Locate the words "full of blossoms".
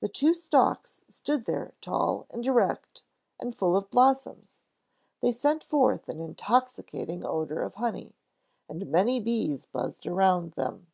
3.56-4.60